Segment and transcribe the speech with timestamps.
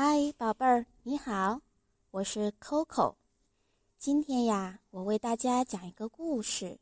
[0.00, 1.60] 嗨，宝贝儿，你好，
[2.12, 3.16] 我是 Coco。
[3.96, 6.78] 今天呀，我为大家讲一个故事。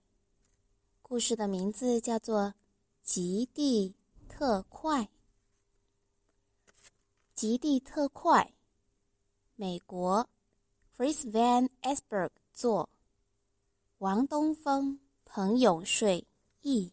[1.01, 2.49] 故事的名字叫做
[3.01, 3.97] 《极地
[4.29, 5.05] 特快》。
[7.35, 8.53] 极地特快，
[9.55, 10.29] 美国
[10.93, 12.91] f r i s Van Esberg 作，
[13.97, 16.27] 王东峰、彭永睡
[16.61, 16.93] 译。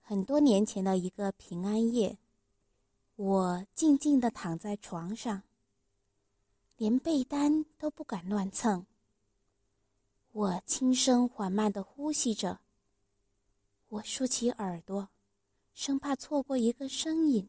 [0.00, 2.16] 很多年前的一个平安夜。
[3.16, 5.42] 我静静地躺在床上，
[6.76, 8.84] 连被单都不敢乱蹭。
[10.32, 12.60] 我轻声缓慢地呼吸着。
[13.88, 15.08] 我竖起耳朵，
[15.72, 17.48] 生怕错过一个声音。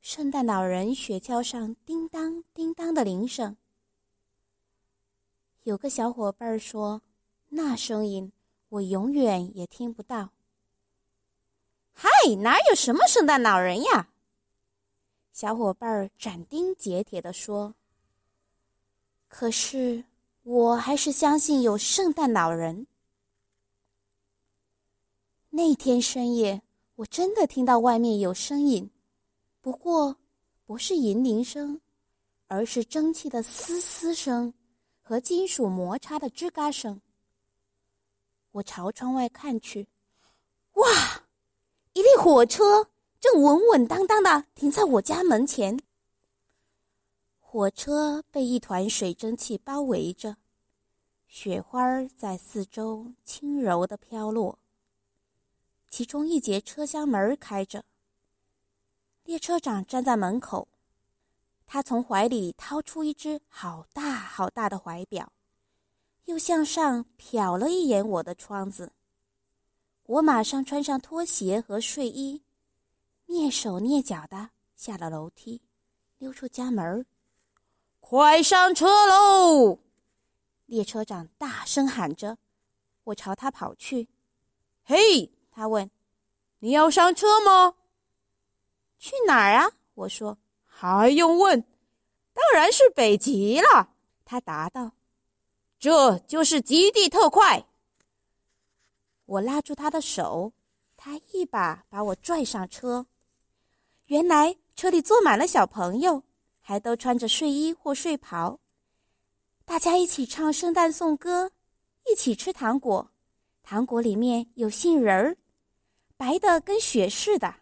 [0.00, 3.56] 圣诞老人雪橇上叮当叮当的铃声。
[5.64, 7.02] 有个小伙伴说
[7.50, 8.30] ：“那声音
[8.68, 10.30] 我永远也听不到。”
[11.92, 12.08] 嗨，
[12.42, 14.10] 哪有什么圣诞老人呀？
[15.36, 17.74] 小伙伴斩钉截铁地说
[19.28, 20.02] ：“可是，
[20.44, 22.86] 我还是相信有圣诞老人。”
[25.52, 26.62] 那天深夜，
[26.94, 28.90] 我真的听到外面有声音，
[29.60, 30.16] 不过
[30.64, 31.78] 不是银铃声，
[32.46, 34.54] 而是蒸汽的嘶嘶声
[35.02, 36.98] 和金属摩擦的吱嘎声。
[38.52, 39.86] 我朝窗外看去，
[40.76, 40.86] 哇，
[41.92, 42.88] 一列火车！
[43.28, 45.80] 正稳稳当当的停在我家门前。
[47.40, 50.36] 火车被一团水蒸气包围着，
[51.26, 54.60] 雪花在四周轻柔的飘落。
[55.88, 57.84] 其中一节车厢门开着，
[59.24, 60.68] 列车长站在门口，
[61.66, 65.32] 他从怀里掏出一只好大好大的怀表，
[66.26, 68.92] 又向上瞟了一眼我的窗子。
[70.04, 72.42] 我马上穿上拖鞋和睡衣。
[73.26, 75.60] 蹑手蹑脚的下了楼梯，
[76.18, 77.04] 溜出家门
[78.00, 79.78] 快上车喽！
[80.66, 82.38] 列车长大声喊着。
[83.04, 84.08] 我朝他跑去。
[84.82, 85.90] 嘿，他问
[86.60, 87.74] ：“你要上车吗
[88.98, 90.38] ？”“去哪儿啊？”我说。
[90.64, 91.64] “还用问？
[92.32, 93.90] 当然是北极了。”
[94.24, 94.92] 他答道。
[95.78, 97.66] “这就是极地特快。”
[99.26, 100.52] 我拉住他的手，
[100.96, 103.06] 他一把把我拽上车。
[104.06, 106.22] 原来车里坐满了小朋友，
[106.60, 108.60] 还都穿着睡衣或睡袍。
[109.64, 111.50] 大家一起唱圣诞颂歌，
[112.08, 113.10] 一起吃糖果，
[113.64, 115.36] 糖果里面有杏仁儿，
[116.16, 117.52] 白的跟雪似的。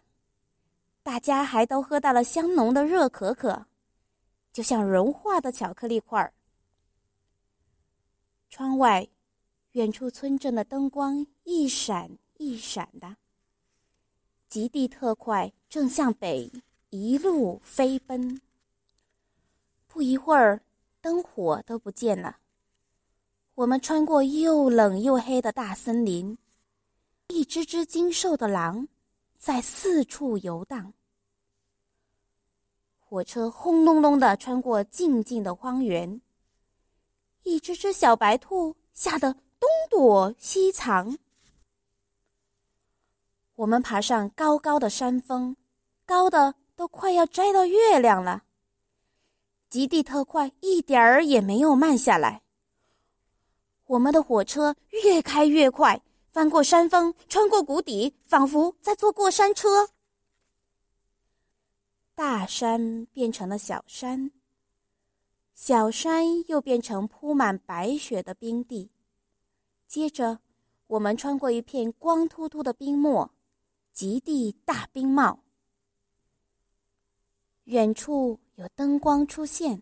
[1.01, 3.65] 大家还都喝到了香浓的热可可，
[4.53, 6.31] 就像融化的巧克力块儿。
[8.51, 9.07] 窗外，
[9.71, 13.17] 远处村镇的灯光一闪一闪的。
[14.55, 16.49] 极地特快，正向北
[16.89, 18.39] 一路飞奔。
[19.85, 20.61] 不一会儿，
[21.01, 22.37] 灯火都不见了。
[23.55, 26.37] 我们穿过又冷又黑的大森林，
[27.27, 28.87] 一只只精瘦的狼
[29.37, 30.93] 在四处游荡。
[32.97, 36.21] 火车轰隆隆的穿过静静的荒原，
[37.43, 41.17] 一只只小白兔吓得东躲西藏。
[43.55, 45.55] 我们爬上高高的山峰，
[46.05, 48.43] 高的都快要摘到月亮了。
[49.69, 52.43] 极地特快，一点儿也没有慢下来。
[53.85, 56.01] 我们的火车越开越快，
[56.31, 59.89] 翻过山峰，穿过谷底，仿佛在坐过山车。
[62.13, 64.31] 大山变成了小山，
[65.53, 68.91] 小山又变成铺满白雪的冰地。
[69.87, 70.39] 接着，
[70.87, 73.31] 我们穿过一片光秃秃的冰漠。
[73.95, 75.39] 极地大冰帽，
[77.63, 79.81] 远处有灯光出现，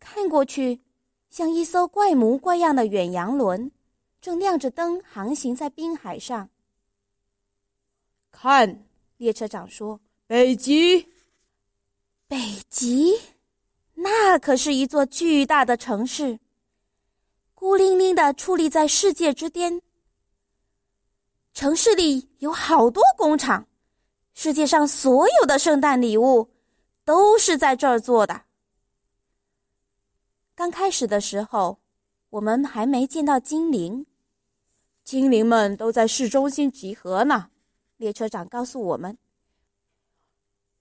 [0.00, 0.80] 看过去，
[1.30, 3.70] 像一艘怪模怪样的远洋轮，
[4.20, 6.50] 正亮着灯航行在冰海上。
[8.32, 8.84] 看，
[9.16, 11.06] 列车长说：“北极，
[12.26, 12.36] 北
[12.68, 13.14] 极，
[13.94, 16.40] 那可是一座巨大的城市，
[17.54, 19.80] 孤零零的矗立在世界之巅。”
[21.56, 23.66] 城市里有好多工厂，
[24.34, 26.50] 世界上所有的圣诞礼物
[27.02, 28.42] 都是在这儿做的。
[30.54, 31.78] 刚开始的时候，
[32.28, 34.04] 我们还没见到精灵，
[35.02, 37.48] 精灵们都在市中心集合呢。
[37.96, 39.16] 列车长告诉我们，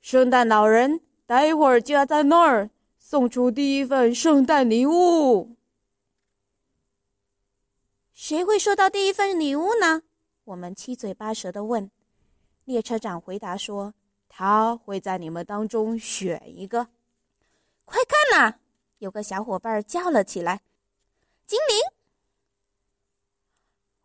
[0.01, 2.69] 圣诞老人待会儿就要在那儿
[3.00, 5.56] 送出第一份圣诞礼物。
[8.12, 10.01] 谁会收到第一份礼物呢？
[10.45, 11.89] 我们七嘴八舌的问，
[12.65, 13.95] 列车长回答说
[14.30, 16.88] ：“他会在你们当中选一个。
[17.83, 18.59] 快看呐！
[19.00, 20.62] 有个小伙伴叫了起来
[21.47, 21.75] ：“精灵！”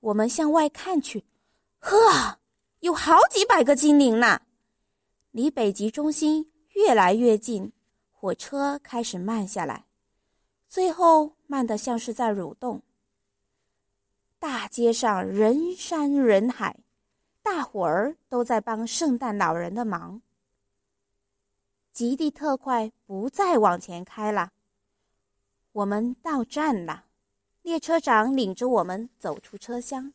[0.00, 1.24] 我们向外看去，
[1.78, 2.38] 呵，
[2.78, 4.40] 有好几百个精灵呢！
[5.32, 7.70] 离北极中心越来越近，
[8.10, 9.84] 火车开始慢下来，
[10.66, 12.80] 最后慢得像是在蠕动。
[14.40, 16.74] 大街上人山人海，
[17.42, 20.22] 大伙儿都在帮圣诞老人的忙。
[21.92, 24.52] 极地特快不再往前开了，
[25.72, 27.04] 我们到站了。
[27.60, 30.14] 列车长领着我们走出车厢。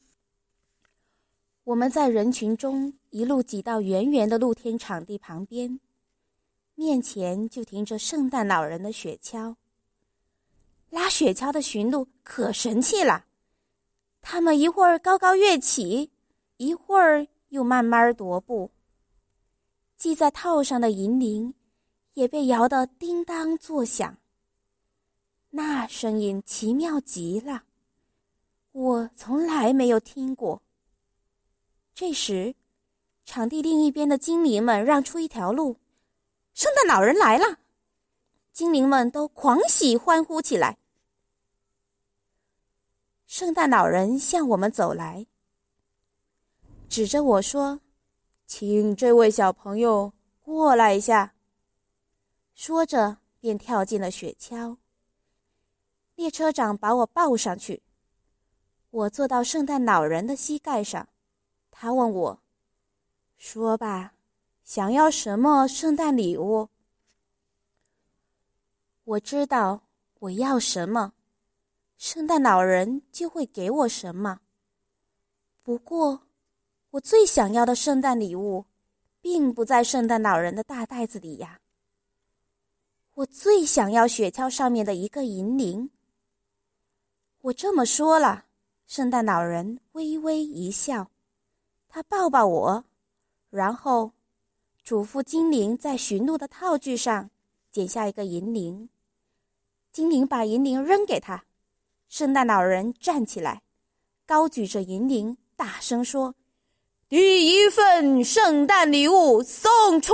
[1.63, 5.79] 我们在人群中一路挤到圆圆的露天场地旁边，
[6.73, 9.55] 面前就停着圣诞老人的雪橇。
[10.89, 13.25] 拉雪橇的驯鹿可神气了。
[14.27, 16.09] 他们一会儿高高跃起，
[16.57, 18.71] 一会儿又慢慢踱步。
[19.97, 21.53] 系在套上的银铃
[22.15, 24.17] 也被摇得叮当作响。
[25.51, 27.65] 那声音奇妙极了，
[28.71, 30.59] 我从来没有听过。
[31.93, 32.55] 这时，
[33.25, 35.77] 场地另一边的精灵们让出一条路，
[36.55, 37.59] 圣诞老人来了，
[38.51, 40.79] 精灵们都狂喜欢呼起来。
[43.27, 45.25] 圣诞老人向我们走来，
[46.87, 47.81] 指着我说
[48.45, 51.33] ：“请这位小朋友过来一下。”
[52.53, 54.77] 说着，便跳进了雪橇。
[56.13, 57.81] 列车长把我抱上去，
[58.91, 61.09] 我坐到圣诞老人的膝盖上。
[61.71, 62.39] 他问我
[63.37, 64.13] ：“说吧，
[64.63, 66.69] 想要什么圣诞礼物？”
[69.03, 69.81] 我知道
[70.19, 71.14] 我要什么。
[72.05, 74.41] 圣诞老人就会给我什么。
[75.63, 76.27] 不过，
[76.91, 78.65] 我最想要的圣诞礼物，
[79.21, 81.59] 并不在圣诞老人的大袋子里呀。
[83.15, 85.89] 我最想要雪橇上面的一个银铃。
[87.41, 88.45] 我这么说了，
[88.85, 91.09] 圣诞老人微微一笑，
[91.89, 92.85] 他抱抱我，
[93.49, 94.11] 然后
[94.83, 97.31] 嘱咐精灵在驯鹿的套具上
[97.71, 98.89] 剪下一个银铃。
[99.91, 101.45] 精灵把银铃扔给他。
[102.17, 103.61] 圣诞老人站起来，
[104.25, 106.33] 高举着银铃，大声说
[107.09, 110.13] ：“第一份圣诞礼物送出！”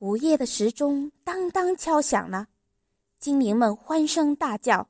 [0.00, 2.48] 午夜的时钟当当敲响了，
[3.18, 4.88] 精灵们欢声大叫。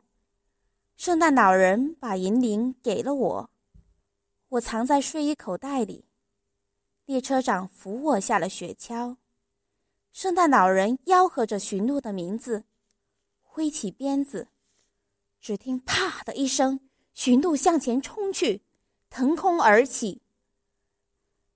[0.96, 3.50] 圣诞老人把银铃给了我，
[4.50, 6.05] 我藏在睡衣口袋里。
[7.05, 9.17] 列车长扶我下了雪橇。
[10.12, 12.64] 圣诞老人吆喝着驯鹿的名字，
[13.43, 14.49] 挥起鞭子，
[15.40, 16.81] 只听“啪”的一声，
[17.14, 18.62] 驯鹿向前冲去，
[19.10, 20.20] 腾空而起。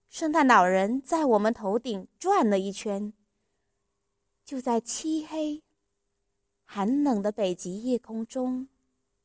[0.08, 3.12] 圣诞老人在我们头顶转了一圈，
[4.44, 5.62] 就在漆黑、
[6.64, 8.69] 寒冷的北极夜空中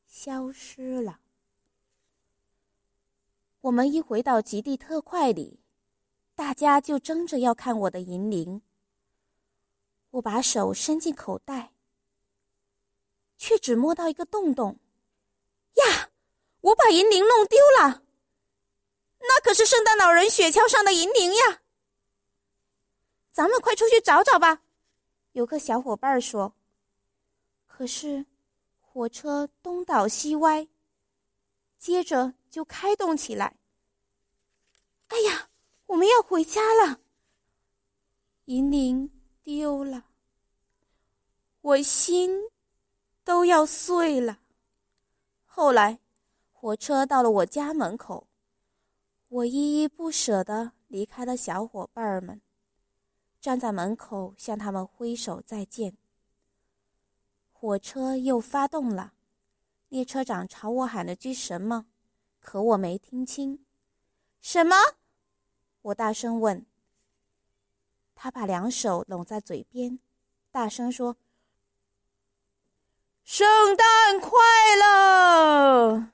[0.06, 1.20] 消失了。
[3.60, 5.60] 我们一回到极地特快里，
[6.34, 8.62] 大家就争着要看我的银铃。
[10.18, 11.72] 我把手伸进口袋，
[13.36, 14.80] 却只摸到一个洞洞。
[15.74, 16.10] 呀，
[16.60, 18.02] 我把银铃弄丢了！
[19.20, 21.62] 那可是圣诞老人雪橇上的银铃呀！
[23.30, 24.62] 咱们快出去找找吧！
[25.32, 26.52] 有个小伙伴说。
[27.68, 28.26] 可是，
[28.80, 30.66] 火车东倒西歪，
[31.78, 33.56] 接着就开动起来。
[35.08, 35.48] 哎呀，
[35.86, 36.98] 我们要回家了！
[38.46, 39.12] 银铃。
[39.44, 40.04] 丢了，
[41.60, 42.50] 我心
[43.24, 44.38] 都要碎了。
[45.44, 45.98] 后来，
[46.52, 48.28] 火车到了我家门口，
[49.28, 52.40] 我依依不舍的离开了小伙伴们，
[53.40, 55.96] 站在门口向他们挥手再见。
[57.52, 59.14] 火车又发动了，
[59.88, 61.86] 列车长朝我喊了句什么，
[62.40, 63.66] 可我没听清。
[64.40, 64.76] 什么？
[65.82, 66.64] 我大声问。
[68.14, 69.98] 他把两手拢在嘴边，
[70.50, 71.16] 大声说
[73.30, 74.30] ：“圣诞快
[74.82, 76.12] 乐！”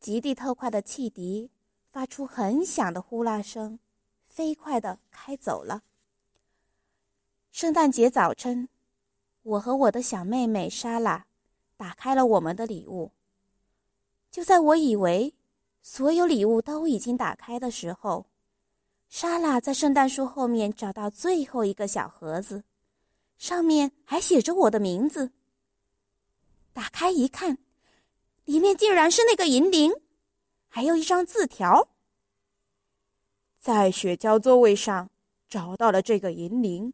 [0.00, 1.50] 极地特快的汽笛
[1.92, 3.78] 发出很响的呼啦声，
[4.24, 5.82] 飞快的开走了。
[7.52, 8.70] 圣诞节早晨，
[9.42, 11.26] 我和我的小妹妹莎拉
[11.76, 13.12] 打开了我们的礼物。
[14.30, 15.34] 就在我以为
[15.82, 18.24] 所有礼物都已经打开的时候，
[19.10, 22.64] 莎拉在圣诞树后面找到最后一个小盒子，
[23.40, 25.32] 上面还写着我的名字。
[26.74, 27.56] 打开一看，
[28.44, 29.90] 里面竟然是那个银铃，
[30.68, 31.88] 还有一张字条，
[33.58, 35.08] 在雪橇座位上
[35.48, 36.92] 找到了这个银铃，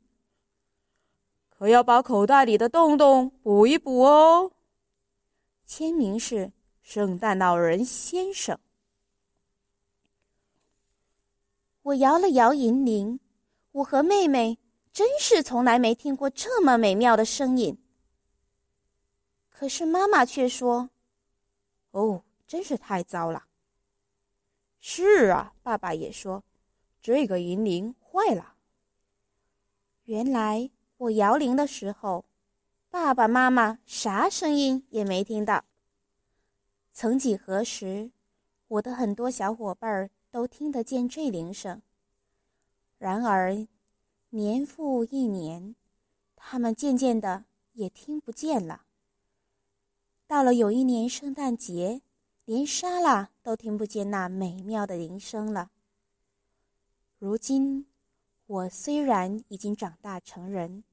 [1.50, 4.52] 可要把口袋里的洞洞补一补哦。
[5.66, 8.56] 签名是圣诞老人先生。
[11.82, 13.18] 我摇了摇银铃，
[13.72, 14.56] 我和妹妹
[14.96, 17.76] 真是从来没听过这么美妙的声音。
[19.50, 20.88] 可是妈妈却说
[21.92, 23.44] ：“哦，真是太糟了。”
[24.80, 26.42] 是啊，爸爸也说
[27.02, 28.54] ：“这个银铃坏了。”
[30.04, 32.24] 原来我摇铃的时候，
[32.88, 35.66] 爸爸妈妈啥声音也没听到。
[36.94, 38.12] 曾几何时，
[38.68, 40.08] 我的很多小伙伴儿。
[40.28, 41.80] 都听得见这铃声。
[42.98, 43.66] 然而，
[44.30, 45.74] 年复一年，
[46.34, 48.82] 他们渐渐的也听不见了。
[50.26, 52.02] 到了有一年圣诞节，
[52.44, 55.70] 连莎拉都听不见那美妙的铃声了。
[57.18, 57.86] 如今，
[58.46, 60.84] 我虽然已经长大成人，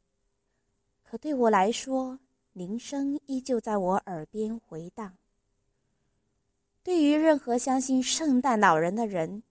[1.03, 2.19] 可对我来说，
[2.53, 5.17] 铃声依旧在我耳边回荡。
[6.83, 9.43] 对于任何相信圣诞老人的人，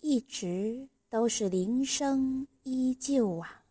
[0.00, 3.67] 一直都是铃声依旧啊。